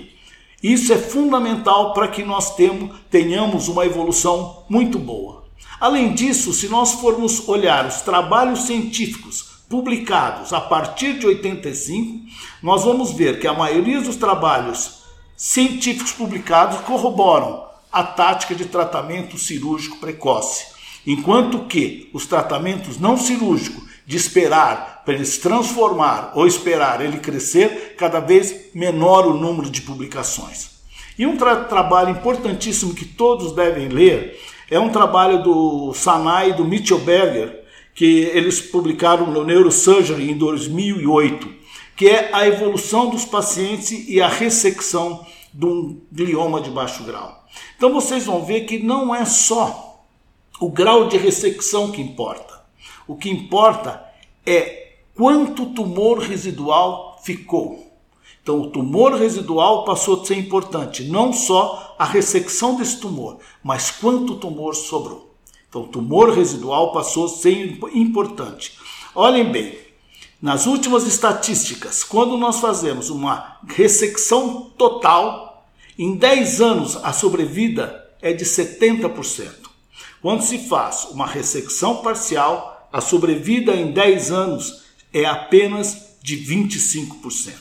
Isso 0.62 0.94
é 0.94 0.98
fundamental 0.98 1.94
para 1.94 2.08
que 2.08 2.24
nós 2.24 2.56
temos, 2.56 2.96
tenhamos 3.10 3.68
uma 3.68 3.84
evolução 3.84 4.64
muito 4.70 5.00
boa. 5.00 5.46
Além 5.80 6.14
disso, 6.14 6.54
se 6.54 6.70
nós 6.70 6.94
formos 6.94 7.50
olhar 7.50 7.88
os 7.88 8.02
trabalhos 8.02 8.62
científicos 8.62 9.51
publicados 9.72 10.52
a 10.52 10.60
partir 10.60 11.18
de 11.18 11.26
85, 11.26 12.26
nós 12.62 12.84
vamos 12.84 13.14
ver 13.14 13.40
que 13.40 13.48
a 13.48 13.54
maioria 13.54 14.02
dos 14.02 14.18
trabalhos 14.18 15.04
científicos 15.36 16.12
publicados 16.12 16.82
corroboram 16.82 17.64
a 17.90 18.04
tática 18.04 18.54
de 18.54 18.66
tratamento 18.66 19.38
cirúrgico 19.38 19.98
precoce. 19.98 20.66
Enquanto 21.08 21.66
que 21.66 22.10
os 22.14 22.26
tratamentos 22.26 23.00
não 23.00 23.18
cirúrgicos, 23.18 23.90
de 24.06 24.18
esperar 24.18 25.04
para 25.06 25.14
ele 25.14 25.26
se 25.26 25.40
transformar 25.40 26.34
ou 26.36 26.46
esperar 26.46 27.00
ele 27.00 27.20
crescer, 27.20 27.96
cada 27.98 28.20
vez 28.20 28.74
menor 28.74 29.26
o 29.26 29.36
número 29.36 29.70
de 29.70 29.82
publicações. 29.82 30.82
E 31.18 31.26
um 31.26 31.38
tra 31.38 31.64
trabalho 31.64 32.10
importantíssimo 32.10 32.94
que 32.94 33.06
todos 33.06 33.54
devem 33.54 33.88
ler 33.88 34.38
é 34.70 34.78
um 34.80 34.90
trabalho 34.90 35.44
do 35.44 35.94
Sanai 35.94 36.50
e 36.50 36.54
do 36.54 36.66
Mitchell 36.66 37.00
Berger, 37.00 37.61
que 37.94 38.22
eles 38.34 38.62
publicaram 38.62 39.32
no 39.32 39.44
Neurosurgery 39.44 40.32
em 40.32 40.38
2008, 40.38 41.54
que 41.96 42.08
é 42.08 42.30
a 42.34 42.48
evolução 42.48 43.10
dos 43.10 43.26
pacientes 43.26 43.92
e 44.08 44.22
a 44.22 44.28
ressecção 44.28 45.26
de 45.54 45.66
um 45.66 46.02
glioma 46.12 46.62
de 46.62 46.70
baixo 46.70 47.04
grau. 47.04 47.46
Então 47.76 47.92
vocês 47.92 48.26
vão 48.26 48.44
ver 48.46 48.62
que 48.62 48.80
não 48.80 49.14
é 49.14 49.26
só 49.26 50.06
o 50.60 50.70
grau 50.70 51.08
de 51.08 51.18
ressecção 51.18 51.92
que 51.92 52.02
importa. 52.02 52.62
O 53.08 53.16
que 53.16 53.30
importa 53.30 54.06
é 54.46 54.94
quanto 55.16 55.68
tumor 55.68 56.20
residual 56.20 57.20
ficou. 57.24 57.92
Então, 58.42 58.60
o 58.60 58.72
tumor 58.72 59.14
residual 59.14 59.86
passou 59.86 60.20
a 60.20 60.26
ser 60.26 60.36
importante, 60.36 61.04
não 61.04 61.32
só 61.32 61.96
a 61.98 62.06
ressecção 62.06 62.76
desse 62.76 63.00
tumor, 63.00 63.38
mas 63.64 63.92
quanto 63.92 64.36
tumor 64.36 64.74
sobrou. 64.74 65.31
Então, 65.72 65.88
tumor 65.88 66.34
residual 66.34 66.92
passou 66.92 67.28
a 67.28 67.30
ser 67.30 67.80
importante. 67.94 68.78
Olhem 69.16 69.50
bem, 69.50 69.80
nas 70.42 70.66
últimas 70.66 71.08
estatísticas, 71.08 72.04
quando 72.04 72.36
nós 72.36 72.60
fazemos 72.60 73.10
uma 73.10 73.58
ressecção 73.66 74.70
total, 74.78 75.66
em 75.98 76.18
10 76.18 76.60
anos 76.60 76.98
a 76.98 77.14
sobrevida 77.14 78.06
é 78.22 78.34
de 78.34 78.44
70%. 78.44 79.70
Quando 80.22 80.42
se 80.42 80.68
faz 80.68 81.06
uma 81.06 81.26
ressecção 81.26 82.02
parcial, 82.02 82.90
a 82.92 83.00
sobrevida 83.00 83.74
em 83.74 83.94
10 83.94 84.30
anos 84.30 84.82
é 85.14 85.24
apenas 85.24 86.18
de 86.22 86.36
25%. 86.36 87.54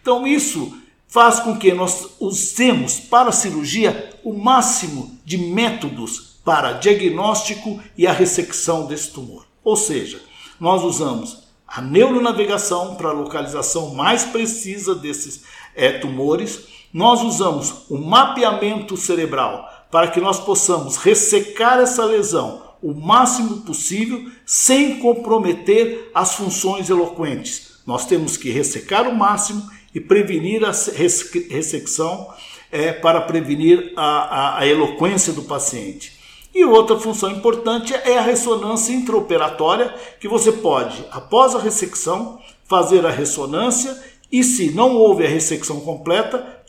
Então, 0.00 0.26
isso 0.26 0.74
faz 1.06 1.38
com 1.38 1.58
que 1.58 1.70
nós 1.74 2.12
usemos 2.18 2.98
para 2.98 3.28
a 3.28 3.32
cirurgia 3.32 4.18
o 4.24 4.32
máximo 4.32 5.18
de 5.22 5.36
métodos 5.36 6.37
para 6.48 6.72
diagnóstico 6.72 7.78
e 7.94 8.06
a 8.06 8.12
ressecção 8.12 8.86
desse 8.86 9.10
tumor. 9.10 9.44
Ou 9.62 9.76
seja, 9.76 10.18
nós 10.58 10.82
usamos 10.82 11.46
a 11.66 11.82
neuronavegação 11.82 12.94
para 12.94 13.10
a 13.10 13.12
localização 13.12 13.94
mais 13.94 14.24
precisa 14.24 14.94
desses 14.94 15.42
é, 15.76 15.98
tumores, 15.98 16.60
nós 16.90 17.20
usamos 17.20 17.84
o 17.90 17.98
mapeamento 17.98 18.96
cerebral 18.96 19.68
para 19.90 20.08
que 20.08 20.22
nós 20.22 20.40
possamos 20.40 20.96
ressecar 20.96 21.80
essa 21.80 22.02
lesão 22.06 22.62
o 22.82 22.94
máximo 22.94 23.58
possível 23.58 24.30
sem 24.46 25.00
comprometer 25.00 26.10
as 26.14 26.34
funções 26.34 26.88
eloquentes. 26.88 27.72
Nós 27.86 28.06
temos 28.06 28.38
que 28.38 28.50
ressecar 28.50 29.06
o 29.06 29.14
máximo 29.14 29.68
e 29.94 30.00
prevenir 30.00 30.64
a 30.64 30.70
ressecção 30.70 32.32
é, 32.72 32.90
para 32.90 33.20
prevenir 33.20 33.92
a, 33.94 34.02
a, 34.02 34.58
a 34.60 34.66
eloquência 34.66 35.34
do 35.34 35.42
paciente. 35.42 36.16
E 36.58 36.64
outra 36.64 36.98
função 36.98 37.30
importante 37.30 37.94
é 37.94 38.18
a 38.18 38.20
ressonância 38.20 38.92
intraoperatória, 38.92 39.94
que 40.18 40.26
você 40.26 40.50
pode, 40.50 41.04
após 41.08 41.54
a 41.54 41.60
ressecção, 41.60 42.40
fazer 42.64 43.06
a 43.06 43.10
ressonância 43.12 43.96
e, 44.30 44.42
se 44.42 44.72
não 44.72 44.96
houve 44.96 45.24
a 45.24 45.28
ressecção 45.28 45.78
completa, 45.78 46.64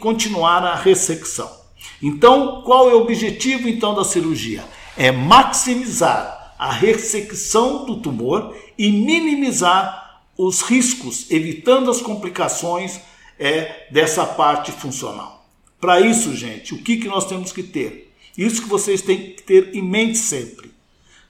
continuar 0.00 0.64
a 0.64 0.74
ressecção. 0.74 1.50
Então, 2.02 2.62
qual 2.62 2.88
é 2.88 2.94
o 2.94 3.02
objetivo 3.02 3.68
então 3.68 3.94
da 3.94 4.02
cirurgia? 4.02 4.64
É 4.96 5.12
maximizar 5.12 6.54
a 6.58 6.72
ressecção 6.72 7.84
do 7.84 7.96
tumor 7.96 8.56
e 8.78 8.90
minimizar 8.90 10.22
os 10.38 10.62
riscos, 10.62 11.30
evitando 11.30 11.90
as 11.90 12.00
complicações 12.00 12.98
é, 13.38 13.88
dessa 13.90 14.24
parte 14.24 14.72
funcional. 14.72 15.44
Para 15.78 16.00
isso, 16.00 16.34
gente, 16.34 16.72
o 16.72 16.78
que, 16.78 16.96
que 16.96 17.08
nós 17.08 17.26
temos 17.26 17.52
que 17.52 17.62
ter? 17.62 18.13
Isso 18.36 18.62
que 18.62 18.68
vocês 18.68 19.00
têm 19.02 19.32
que 19.32 19.42
ter 19.42 19.74
em 19.74 19.82
mente 19.82 20.18
sempre. 20.18 20.70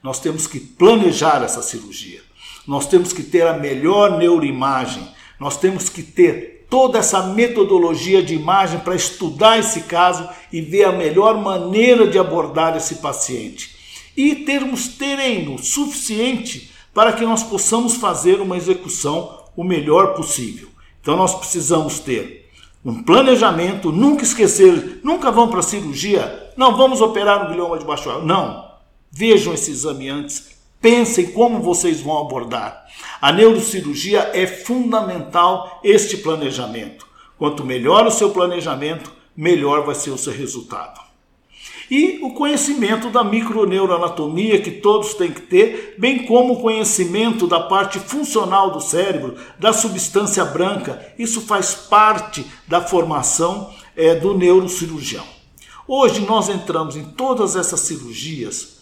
Nós 0.02 0.18
temos 0.18 0.46
que 0.46 0.60
planejar 0.60 1.42
essa 1.42 1.62
cirurgia. 1.62 2.20
Nós 2.66 2.86
temos 2.86 3.12
que 3.12 3.22
ter 3.22 3.46
a 3.46 3.54
melhor 3.54 4.18
neuroimagem. 4.18 5.06
Nós 5.38 5.56
temos 5.56 5.88
que 5.88 6.02
ter 6.02 6.66
toda 6.70 6.98
essa 6.98 7.22
metodologia 7.22 8.22
de 8.22 8.34
imagem 8.34 8.80
para 8.80 8.94
estudar 8.94 9.58
esse 9.58 9.82
caso 9.82 10.28
e 10.52 10.60
ver 10.60 10.84
a 10.84 10.92
melhor 10.92 11.40
maneira 11.40 12.06
de 12.06 12.18
abordar 12.18 12.76
esse 12.76 12.96
paciente. 12.96 13.76
E 14.16 14.34
termos 14.34 14.88
treino 14.88 15.58
suficiente 15.58 16.70
para 16.92 17.12
que 17.12 17.24
nós 17.24 17.42
possamos 17.42 17.96
fazer 17.96 18.40
uma 18.40 18.56
execução 18.56 19.44
o 19.56 19.64
melhor 19.64 20.14
possível. 20.14 20.68
Então 21.00 21.16
nós 21.16 21.34
precisamos 21.34 21.98
ter 21.98 22.43
um 22.84 23.02
planejamento, 23.02 23.90
nunca 23.90 24.24
esquecer, 24.24 25.00
nunca 25.02 25.30
vão 25.30 25.48
para 25.48 25.60
a 25.60 25.62
cirurgia, 25.62 26.52
não 26.56 26.76
vamos 26.76 27.00
operar 27.00 27.44
no 27.44 27.54
glioma 27.54 27.78
de 27.78 27.84
baixo 27.84 28.10
Não. 28.20 28.72
Vejam 29.10 29.54
esse 29.54 29.70
exame 29.70 30.08
antes, 30.08 30.58
pensem 30.80 31.32
como 31.32 31.60
vocês 31.60 32.00
vão 32.00 32.18
abordar. 32.18 32.84
A 33.20 33.32
neurocirurgia 33.32 34.30
é 34.34 34.46
fundamental 34.46 35.80
este 35.82 36.16
planejamento. 36.16 37.06
Quanto 37.38 37.64
melhor 37.64 38.06
o 38.06 38.10
seu 38.10 38.30
planejamento, 38.30 39.12
melhor 39.36 39.84
vai 39.84 39.94
ser 39.94 40.10
o 40.10 40.18
seu 40.18 40.32
resultado 40.32 41.04
e 41.90 42.20
o 42.22 42.30
conhecimento 42.30 43.10
da 43.10 43.22
microneuroanatomia 43.22 44.60
que 44.60 44.70
todos 44.70 45.14
têm 45.14 45.30
que 45.30 45.42
ter, 45.42 45.94
bem 45.98 46.24
como 46.24 46.54
o 46.54 46.60
conhecimento 46.60 47.46
da 47.46 47.60
parte 47.60 47.98
funcional 47.98 48.70
do 48.70 48.80
cérebro, 48.80 49.34
da 49.58 49.72
substância 49.72 50.44
branca. 50.44 51.12
Isso 51.18 51.40
faz 51.40 51.74
parte 51.74 52.44
da 52.66 52.80
formação 52.80 53.70
é, 53.96 54.14
do 54.14 54.36
neurocirurgião. 54.36 55.24
Hoje 55.86 56.20
nós 56.20 56.48
entramos 56.48 56.96
em 56.96 57.04
todas 57.04 57.56
essas 57.56 57.80
cirurgias 57.80 58.78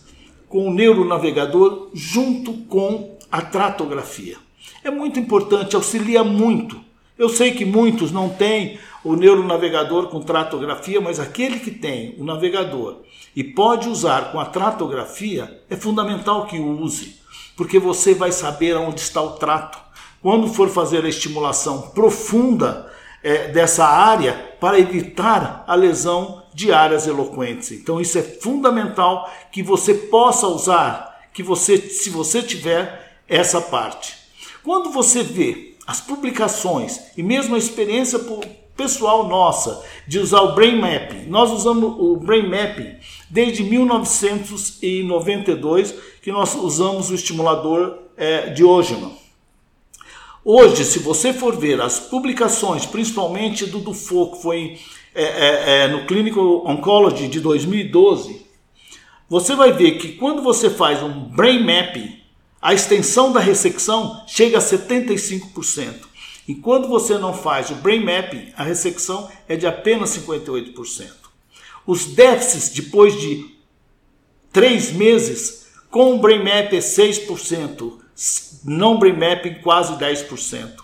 com 0.48 0.68
o 0.68 0.72
neuronavegador 0.72 1.90
junto 1.92 2.52
com 2.68 3.18
a 3.30 3.40
tratografia. 3.40 4.36
É 4.84 4.90
muito 4.90 5.18
importante, 5.18 5.74
auxilia 5.74 6.22
muito. 6.22 6.78
Eu 7.18 7.28
sei 7.28 7.52
que 7.52 7.64
muitos 7.64 8.12
não 8.12 8.28
têm 8.28 8.78
o 9.04 9.16
neuronavegador 9.16 10.08
com 10.08 10.20
tratografia, 10.20 11.00
mas 11.00 11.18
aquele 11.18 11.58
que 11.58 11.70
tem 11.70 12.14
o 12.18 12.24
navegador 12.24 13.00
e 13.34 13.42
pode 13.42 13.88
usar 13.88 14.30
com 14.30 14.38
a 14.38 14.44
tratografia, 14.44 15.62
é 15.68 15.76
fundamental 15.76 16.46
que 16.46 16.58
o 16.58 16.80
use, 16.80 17.20
porque 17.56 17.78
você 17.78 18.14
vai 18.14 18.30
saber 18.30 18.76
onde 18.76 19.00
está 19.00 19.20
o 19.20 19.32
trato. 19.32 19.78
Quando 20.20 20.46
for 20.48 20.68
fazer 20.68 21.04
a 21.04 21.08
estimulação 21.08 21.90
profunda 21.90 22.90
é, 23.22 23.48
dessa 23.48 23.84
área 23.84 24.54
para 24.60 24.78
evitar 24.78 25.64
a 25.66 25.74
lesão 25.74 26.42
de 26.54 26.72
áreas 26.72 27.06
eloquentes. 27.06 27.72
Então 27.72 28.00
isso 28.00 28.18
é 28.18 28.22
fundamental 28.22 29.30
que 29.50 29.62
você 29.62 29.94
possa 29.94 30.46
usar, 30.46 31.28
que 31.32 31.42
você, 31.42 31.78
se 31.78 32.10
você 32.10 32.42
tiver 32.42 33.20
essa 33.28 33.60
parte. 33.60 34.16
Quando 34.62 34.90
você 34.90 35.22
vê 35.22 35.74
as 35.86 36.00
publicações 36.00 37.00
e 37.16 37.22
mesmo 37.22 37.54
a 37.54 37.58
experiência 37.58 38.18
pessoal 38.76 39.28
nossa 39.28 39.84
de 40.06 40.18
usar 40.18 40.40
o 40.40 40.54
Brain 40.54 40.80
Mapping. 40.80 41.26
Nós 41.28 41.50
usamos 41.50 41.94
o 41.98 42.16
Brain 42.16 42.48
Mapping 42.48 42.96
desde 43.30 43.62
1992 43.64 45.94
que 46.22 46.32
nós 46.32 46.54
usamos 46.54 47.10
o 47.10 47.14
estimulador 47.14 47.98
é, 48.16 48.48
Diógeno. 48.50 49.20
Hoje, 50.44 50.84
se 50.84 50.98
você 50.98 51.32
for 51.32 51.56
ver 51.56 51.80
as 51.80 52.00
publicações, 52.00 52.84
principalmente 52.84 53.64
do 53.64 53.78
Dufour, 53.78 54.32
que 54.32 54.42
foi 54.42 54.76
é, 55.14 55.22
é, 55.22 55.84
é, 55.84 55.88
no 55.88 56.04
Clinical 56.04 56.66
Oncology 56.66 57.28
de 57.28 57.38
2012, 57.38 58.44
você 59.28 59.54
vai 59.54 59.72
ver 59.72 59.98
que 59.98 60.12
quando 60.12 60.42
você 60.42 60.68
faz 60.68 61.00
um 61.02 61.28
Brain 61.28 61.64
Mapping, 61.64 62.18
a 62.60 62.74
extensão 62.74 63.32
da 63.32 63.40
ressecção 63.40 64.24
chega 64.26 64.58
a 64.58 64.60
75%. 64.60 66.11
E 66.52 66.56
quando 66.56 66.86
você 66.86 67.16
não 67.16 67.32
faz 67.32 67.70
o 67.70 67.76
brain 67.76 68.04
mapping, 68.04 68.52
a 68.54 68.62
ressecção 68.62 69.26
é 69.48 69.56
de 69.56 69.66
apenas 69.66 70.10
58%. 70.18 71.08
Os 71.86 72.04
déficits 72.04 72.68
depois 72.68 73.18
de 73.18 73.56
três 74.52 74.92
meses, 74.92 75.66
com 75.90 76.14
o 76.14 76.18
brain 76.18 76.40
map 76.40 76.70
é 76.74 76.78
6%, 76.78 77.94
não 78.66 78.98
brain 78.98 79.14
mapping 79.14 79.62
quase 79.62 79.94
10%. 79.94 80.74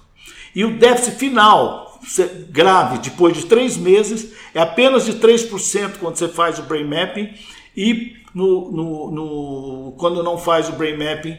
E 0.54 0.64
o 0.64 0.78
déficit 0.78 1.18
final, 1.18 2.00
grave, 2.48 3.00
depois 3.00 3.36
de 3.36 3.44
três 3.44 3.76
meses, 3.76 4.32
é 4.54 4.60
apenas 4.60 5.04
de 5.04 5.16
3% 5.16 5.98
quando 5.98 6.16
você 6.16 6.28
faz 6.28 6.58
o 6.58 6.62
brain 6.62 6.84
mapping 6.84 7.34
e 7.76 8.16
no, 8.34 8.72
no, 8.72 9.10
no, 9.10 9.92
quando 9.98 10.22
não 10.22 10.38
faz 10.38 10.70
o 10.70 10.72
brain 10.72 10.96
mapping, 10.96 11.36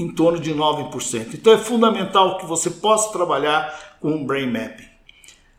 em 0.00 0.08
torno 0.08 0.40
de 0.40 0.54
9%. 0.54 1.34
Então 1.34 1.52
é 1.52 1.58
fundamental 1.58 2.38
que 2.38 2.46
você 2.46 2.70
possa 2.70 3.12
trabalhar 3.12 3.98
com 4.00 4.12
um 4.12 4.24
brain 4.24 4.50
mapping. 4.50 4.88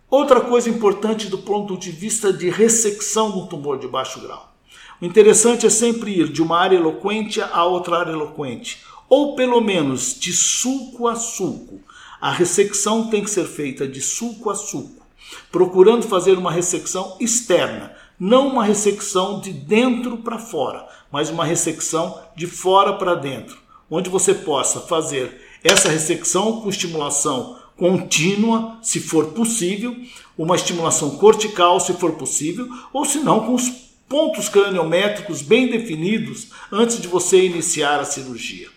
Outra 0.10 0.41
coisa 0.41 0.69
importante 0.69 1.27
do 1.27 1.38
ponto 1.38 1.77
de 1.77 1.91
vista 1.91 2.34
de 2.34 2.49
ressecção 2.49 3.32
do 3.32 3.45
tumor 3.45 3.77
de 3.77 3.88
baixo 3.88 4.19
grau. 4.19 4.51
O 4.99 5.06
interessante 5.06 5.65
é 5.65 5.69
sempre 5.69 6.19
ir 6.19 6.27
de 6.27 6.41
uma 6.41 6.58
área 6.58 6.75
eloquente 6.75 7.39
a 7.41 7.63
outra 7.63 7.99
área 7.99 8.12
eloquente, 8.12 8.84
ou 9.08 9.36
pelo 9.36 9.62
menos 9.62 10.19
de 10.19 10.34
sulco 10.34 11.08
a 11.08 11.15
sulco. 11.15 11.80
A 12.19 12.32
ressecção 12.32 13.10
tem 13.10 13.23
que 13.23 13.30
ser 13.30 13.45
feita 13.45 13.88
de 13.88 14.01
sulco 14.01 14.49
a 14.49 14.56
sulco, 14.56 15.06
procurando 15.51 16.08
fazer 16.08 16.38
uma 16.38 16.51
ressecção 16.51 17.15
externa, 17.19 17.95
não 18.19 18.47
uma 18.49 18.65
ressecção 18.65 19.39
de 19.39 19.54
dentro 19.54 20.17
para 20.17 20.38
fora, 20.38 20.88
mas 21.12 21.30
uma 21.30 21.45
ressecção 21.45 22.21
de 22.36 22.47
fora 22.47 22.93
para 22.93 23.15
dentro 23.15 23.61
onde 23.91 24.10
você 24.10 24.34
possa 24.34 24.80
fazer 24.80 25.41
essa 25.62 25.89
ressecção 25.89 26.62
com 26.62 26.69
estimulação 26.69 27.60
contínua, 27.75 28.77
se 28.82 29.01
for 29.01 29.27
possível, 29.27 29.93
uma 30.38 30.56
estimulação 30.56 31.17
cortical, 31.17 31.80
se 31.80 31.93
for 31.93 32.13
possível, 32.13 32.67
ou 32.93 33.04
se 33.04 33.19
não, 33.19 33.41
com 33.41 33.54
os 33.54 33.69
pontos 34.08 34.47
craniométricos 34.47 35.41
bem 35.41 35.69
definidos 35.69 36.49
antes 36.71 37.01
de 37.01 37.08
você 37.08 37.45
iniciar 37.45 37.99
a 37.99 38.06
cirurgia. 38.06 38.69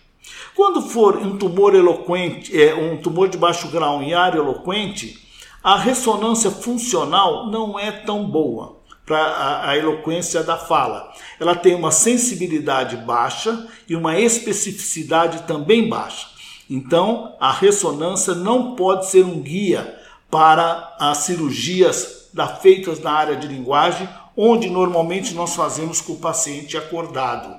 Quando 0.53 0.81
for 0.81 1.17
um 1.17 1.37
tumor 1.37 1.75
eloquente, 1.75 2.57
é, 2.59 2.73
um 2.75 2.97
tumor 2.97 3.29
de 3.29 3.37
baixo 3.37 3.67
grau 3.69 4.01
em 4.01 4.13
área 4.13 4.39
eloquente, 4.39 5.19
a 5.63 5.77
ressonância 5.77 6.51
funcional 6.51 7.49
não 7.49 7.79
é 7.79 7.91
tão 7.91 8.23
boa 8.23 8.74
para 9.05 9.19
a, 9.19 9.69
a, 9.69 9.77
eloquência 9.77 10.43
da 10.43 10.57
fala. 10.57 11.13
Ela 11.39 11.55
tem 11.55 11.75
uma 11.75 11.91
sensibilidade 11.91 12.97
baixa 12.97 13.67
e 13.87 13.95
uma 13.95 14.19
especificidade 14.19 15.43
também 15.43 15.87
baixa. 15.87 16.27
Então, 16.69 17.35
a 17.39 17.51
ressonância 17.51 18.33
não 18.33 18.75
pode 18.75 19.07
ser 19.07 19.23
um 19.23 19.39
guia 19.41 19.99
para 20.31 20.95
as 20.99 21.19
cirurgias 21.19 22.29
da, 22.33 22.47
feitas 22.47 22.99
na 22.99 23.11
área 23.11 23.35
de 23.35 23.47
linguagem, 23.47 24.09
onde 24.35 24.69
normalmente 24.69 25.33
nós 25.33 25.55
fazemos 25.55 26.01
com 26.01 26.13
o 26.13 26.19
paciente 26.19 26.75
acordado. 26.75 27.55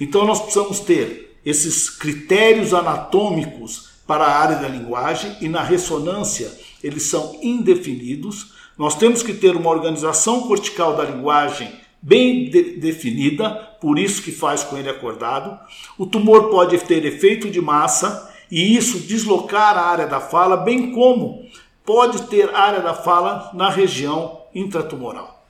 Então, 0.00 0.24
nós 0.24 0.40
precisamos 0.40 0.78
ter 0.80 1.40
esses 1.44 1.90
critérios 1.90 2.72
anatômicos 2.72 3.90
para 4.06 4.24
a 4.24 4.38
área 4.38 4.56
da 4.56 4.68
linguagem 4.68 5.36
e 5.40 5.48
na 5.48 5.62
ressonância 5.62 6.50
eles 6.82 7.04
são 7.04 7.38
indefinidos 7.42 8.52
nós 8.78 8.94
temos 8.94 9.22
que 9.22 9.32
ter 9.32 9.56
uma 9.56 9.70
organização 9.70 10.42
cortical 10.42 10.94
da 10.94 11.04
linguagem 11.04 11.72
bem 12.02 12.50
de 12.50 12.76
definida, 12.76 13.50
por 13.80 13.98
isso 13.98 14.22
que 14.22 14.30
faz 14.30 14.62
com 14.62 14.76
ele 14.76 14.88
acordado. 14.88 15.58
O 15.98 16.06
tumor 16.06 16.50
pode 16.50 16.78
ter 16.78 17.04
efeito 17.04 17.50
de 17.50 17.60
massa 17.60 18.32
e 18.50 18.76
isso 18.76 19.00
deslocar 19.00 19.76
a 19.76 19.86
área 19.86 20.06
da 20.06 20.20
fala, 20.20 20.56
bem 20.56 20.92
como 20.92 21.46
pode 21.84 22.22
ter 22.24 22.54
área 22.54 22.80
da 22.80 22.94
fala 22.94 23.50
na 23.54 23.70
região 23.70 24.42
intratumoral. 24.54 25.42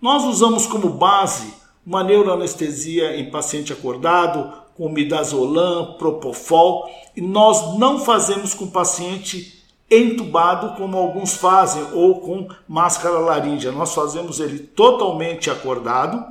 Nós 0.00 0.24
usamos 0.24 0.66
como 0.66 0.90
base 0.90 1.54
uma 1.86 2.02
neuroanestesia 2.02 3.16
em 3.16 3.30
paciente 3.30 3.72
acordado, 3.72 4.52
com 4.76 4.88
midazolam, 4.88 5.94
propofol, 5.94 6.90
e 7.16 7.20
nós 7.20 7.78
não 7.78 8.04
fazemos 8.04 8.52
com 8.52 8.66
paciente 8.66 9.55
entubado 9.90 10.76
como 10.76 10.96
alguns 10.96 11.34
fazem 11.36 11.86
ou 11.92 12.20
com 12.20 12.48
máscara 12.68 13.18
laríngea. 13.18 13.70
Nós 13.70 13.94
fazemos 13.94 14.40
ele 14.40 14.58
totalmente 14.58 15.50
acordado 15.50 16.24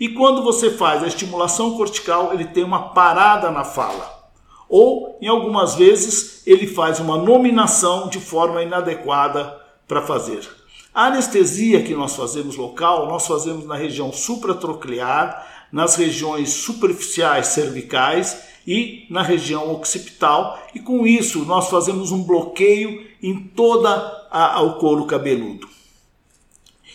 e 0.00 0.08
quando 0.08 0.42
você 0.42 0.70
faz 0.70 1.02
a 1.02 1.06
estimulação 1.06 1.76
cortical, 1.76 2.32
ele 2.32 2.46
tem 2.46 2.64
uma 2.64 2.88
parada 2.90 3.50
na 3.50 3.64
fala. 3.64 4.20
Ou 4.68 5.18
em 5.20 5.28
algumas 5.28 5.74
vezes 5.74 6.42
ele 6.46 6.66
faz 6.66 6.98
uma 6.98 7.18
nominação 7.18 8.08
de 8.08 8.18
forma 8.18 8.62
inadequada 8.62 9.60
para 9.86 10.02
fazer. 10.02 10.48
A 10.94 11.06
anestesia 11.06 11.82
que 11.82 11.94
nós 11.94 12.16
fazemos 12.16 12.56
local, 12.56 13.06
nós 13.06 13.26
fazemos 13.26 13.66
na 13.66 13.76
região 13.76 14.12
supratroclear, 14.12 15.46
nas 15.70 15.96
regiões 15.96 16.50
superficiais 16.50 17.48
cervicais 17.48 18.51
e 18.66 19.06
na 19.10 19.22
região 19.22 19.72
occipital, 19.72 20.62
e 20.74 20.80
com 20.80 21.06
isso 21.06 21.44
nós 21.44 21.68
fazemos 21.68 22.12
um 22.12 22.22
bloqueio 22.22 23.06
em 23.22 23.38
toda 23.38 23.90
a, 24.30 24.60
o 24.62 24.74
couro 24.74 25.04
cabeludo. 25.04 25.68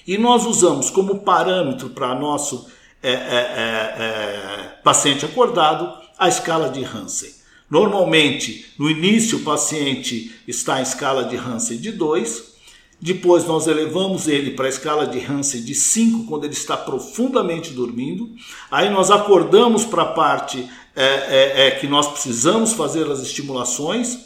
E 0.07 0.17
nós 0.17 0.45
usamos 0.45 0.89
como 0.89 1.19
parâmetro 1.19 1.89
para 1.89 2.15
nosso 2.15 2.67
é, 3.03 3.11
é, 3.11 3.13
é, 3.13 4.03
é, 4.03 4.81
paciente 4.83 5.25
acordado 5.25 5.93
a 6.17 6.27
escala 6.27 6.69
de 6.69 6.83
Hansen. 6.83 7.31
Normalmente, 7.69 8.73
no 8.79 8.89
início, 8.89 9.39
o 9.39 9.43
paciente 9.43 10.33
está 10.47 10.79
em 10.79 10.83
escala 10.83 11.25
de 11.25 11.35
Hansen 11.35 11.77
de 11.77 11.91
2, 11.91 12.55
Depois 12.99 13.45
nós 13.45 13.67
elevamos 13.67 14.27
ele 14.27 14.51
para 14.51 14.65
a 14.65 14.69
escala 14.69 15.05
de 15.05 15.19
Hansen 15.19 15.63
de 15.63 15.75
5 15.75 16.25
quando 16.25 16.45
ele 16.45 16.53
está 16.53 16.75
profundamente 16.75 17.71
dormindo. 17.71 18.31
Aí 18.71 18.89
nós 18.89 19.11
acordamos 19.11 19.85
para 19.85 20.01
a 20.01 20.13
parte 20.13 20.67
é, 20.97 21.03
é, 21.03 21.67
é, 21.67 21.71
que 21.71 21.85
nós 21.85 22.07
precisamos 22.07 22.73
fazer 22.73 23.09
as 23.09 23.19
estimulações. 23.19 24.17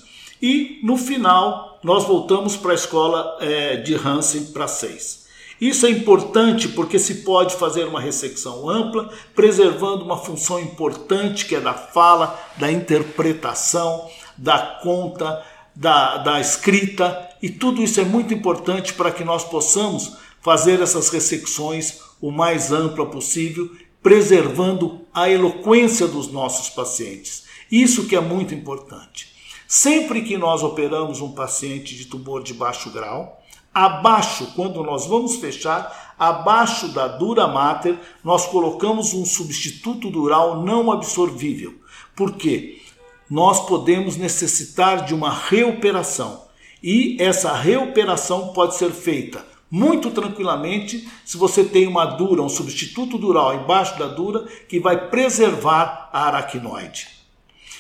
E 0.41 0.79
no 0.81 0.95
final 0.95 1.77
nós 1.83 2.05
voltamos 2.05 2.55
para 2.55 2.71
a 2.71 2.75
escola 2.75 3.37
é, 3.41 3.75
de 3.75 3.93
Hansen 3.93 4.45
para 4.45 4.69
6. 4.69 5.21
Isso 5.59 5.85
é 5.85 5.89
importante 5.89 6.69
porque 6.69 6.97
se 6.97 7.23
pode 7.23 7.55
fazer 7.55 7.83
uma 7.83 7.99
ressecção 7.99 8.69
ampla, 8.69 9.09
preservando 9.35 10.05
uma 10.05 10.17
função 10.17 10.59
importante 10.59 11.45
que 11.45 11.55
é 11.55 11.59
da 11.59 11.73
fala, 11.73 12.39
da 12.57 12.71
interpretação, 12.71 14.09
da 14.37 14.57
conta, 14.81 15.43
da, 15.75 16.17
da 16.17 16.39
escrita, 16.39 17.29
e 17.43 17.49
tudo 17.49 17.83
isso 17.83 17.99
é 17.99 18.05
muito 18.05 18.33
importante 18.33 18.93
para 18.93 19.11
que 19.11 19.23
nós 19.23 19.43
possamos 19.43 20.13
fazer 20.41 20.79
essas 20.81 21.09
ressecções 21.09 21.99
o 22.21 22.31
mais 22.31 22.71
ampla 22.71 23.05
possível, 23.05 23.69
preservando 24.01 25.00
a 25.13 25.29
eloquência 25.29 26.07
dos 26.07 26.31
nossos 26.31 26.69
pacientes. 26.69 27.45
Isso 27.71 28.07
que 28.07 28.15
é 28.15 28.21
muito 28.21 28.53
importante. 28.53 29.31
Sempre 29.67 30.21
que 30.21 30.37
nós 30.37 30.63
operamos 30.63 31.21
um 31.21 31.31
paciente 31.31 31.95
de 31.95 32.05
tumor 32.05 32.43
de 32.43 32.53
baixo 32.53 32.89
grau, 32.89 33.41
Abaixo, 33.73 34.51
quando 34.53 34.83
nós 34.83 35.05
vamos 35.05 35.37
fechar, 35.37 36.13
abaixo 36.19 36.89
da 36.89 37.07
dura 37.07 37.47
mater, 37.47 37.97
nós 38.21 38.45
colocamos 38.45 39.13
um 39.13 39.23
substituto 39.23 40.11
dural 40.11 40.61
não 40.61 40.91
absorvível. 40.91 41.75
Por 42.13 42.33
quê? 42.33 42.81
Nós 43.29 43.65
podemos 43.65 44.17
necessitar 44.17 45.05
de 45.05 45.13
uma 45.13 45.33
reoperação. 45.33 46.47
E 46.83 47.15
essa 47.17 47.53
reoperação 47.53 48.51
pode 48.51 48.75
ser 48.75 48.91
feita 48.91 49.45
muito 49.71 50.11
tranquilamente 50.11 51.07
se 51.25 51.37
você 51.37 51.63
tem 51.63 51.87
uma 51.87 52.05
dura, 52.05 52.41
um 52.41 52.49
substituto 52.49 53.17
dural 53.17 53.55
embaixo 53.55 53.97
da 53.97 54.07
dura 54.07 54.45
que 54.67 54.79
vai 54.79 55.09
preservar 55.09 56.09
a 56.11 56.27
aracnoide. 56.27 57.07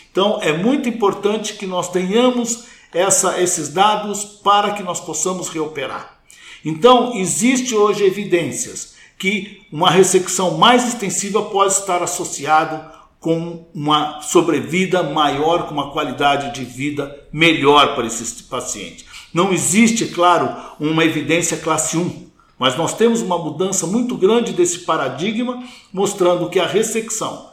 Então 0.09 0.39
é 0.41 0.53
muito 0.53 0.87
importante 0.87 1.53
que 1.53 1.67
nós 1.67 1.91
tenhamos 1.91 2.65
essa, 2.93 3.41
esses 3.41 3.69
dados 3.69 4.23
para 4.23 4.71
que 4.71 4.83
nós 4.83 4.99
possamos 4.99 5.49
reoperar. 5.49 6.19
Então, 6.63 7.15
existe 7.15 7.73
hoje 7.73 8.03
evidências 8.03 8.93
que 9.17 9.61
uma 9.71 9.89
ressecção 9.89 10.57
mais 10.57 10.87
extensiva 10.87 11.41
pode 11.43 11.73
estar 11.73 12.03
associado 12.03 12.91
com 13.19 13.67
uma 13.73 14.21
sobrevida 14.21 15.03
maior, 15.03 15.67
com 15.67 15.73
uma 15.73 15.91
qualidade 15.91 16.53
de 16.53 16.65
vida 16.65 17.27
melhor 17.31 17.95
para 17.95 18.07
esse 18.07 18.43
paciente. 18.43 19.05
Não 19.33 19.53
existe, 19.53 20.07
claro, 20.07 20.55
uma 20.79 21.05
evidência 21.05 21.57
classe 21.57 21.97
1, 21.97 22.29
mas 22.59 22.77
nós 22.77 22.93
temos 22.93 23.21
uma 23.21 23.37
mudança 23.37 23.87
muito 23.87 24.15
grande 24.15 24.53
desse 24.53 24.79
paradigma, 24.79 25.63
mostrando 25.91 26.49
que 26.49 26.59
a 26.59 26.67
ressecção 26.67 27.49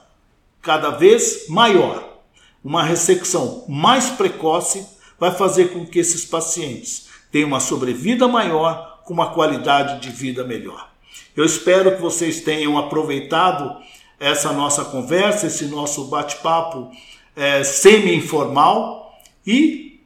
cada 0.60 0.90
vez 0.90 1.48
maior, 1.48 2.18
uma 2.62 2.82
ressecção 2.82 3.64
mais 3.68 4.10
precoce, 4.10 4.86
vai 5.18 5.34
fazer 5.34 5.72
com 5.72 5.86
que 5.86 5.98
esses 5.98 6.24
pacientes 6.24 7.08
tenham 7.30 7.48
uma 7.48 7.60
sobrevida 7.60 8.28
maior, 8.28 9.00
com 9.04 9.14
uma 9.14 9.30
qualidade 9.30 10.00
de 10.00 10.10
vida 10.10 10.44
melhor. 10.44 10.90
Eu 11.34 11.44
espero 11.44 11.96
que 11.96 12.02
vocês 12.02 12.42
tenham 12.42 12.76
aproveitado 12.76 13.80
essa 14.20 14.52
nossa 14.52 14.84
conversa, 14.84 15.46
esse 15.46 15.66
nosso 15.66 16.04
bate-papo 16.06 16.90
é, 17.34 17.62
semi-informal 17.62 19.18
e, 19.46 20.00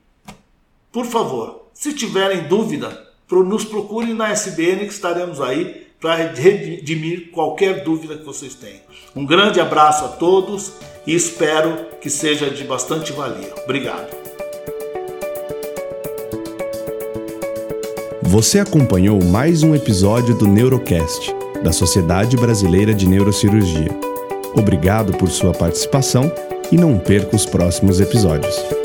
por 0.92 1.06
favor, 1.06 1.61
se 1.74 1.92
tiverem 1.92 2.44
dúvida, 2.48 3.08
nos 3.30 3.64
procurem 3.64 4.12
na 4.12 4.30
SBN 4.30 4.80
que 4.80 4.92
estaremos 4.92 5.40
aí 5.40 5.86
para 6.00 6.16
redimir 6.16 7.30
qualquer 7.30 7.82
dúvida 7.82 8.16
que 8.16 8.24
vocês 8.24 8.54
tenham. 8.54 8.80
Um 9.16 9.24
grande 9.24 9.60
abraço 9.60 10.04
a 10.04 10.08
todos 10.08 10.72
e 11.06 11.14
espero 11.14 11.86
que 12.00 12.10
seja 12.10 12.50
de 12.50 12.64
bastante 12.64 13.12
valia. 13.12 13.54
Obrigado. 13.64 14.10
Você 18.22 18.58
acompanhou 18.58 19.22
mais 19.22 19.62
um 19.62 19.74
episódio 19.74 20.36
do 20.36 20.46
Neurocast, 20.46 21.34
da 21.62 21.72
Sociedade 21.72 22.36
Brasileira 22.36 22.92
de 22.92 23.06
Neurocirurgia. 23.06 23.90
Obrigado 24.54 25.12
por 25.16 25.30
sua 25.30 25.52
participação 25.52 26.32
e 26.70 26.76
não 26.76 26.98
perca 26.98 27.36
os 27.36 27.46
próximos 27.46 28.00
episódios. 28.00 28.81